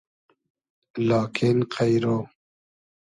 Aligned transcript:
لاکین 1.07 1.57
قݷرۉ 1.73 2.03